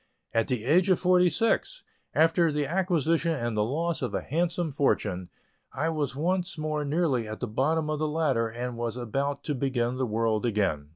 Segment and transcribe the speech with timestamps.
[0.33, 1.83] At the age of forty six,
[2.15, 5.29] after the acquisition and the loss of a handsome fortune,
[5.73, 9.53] I was once more nearly at the bottom of the ladder, and was about to
[9.53, 10.89] begin the world again.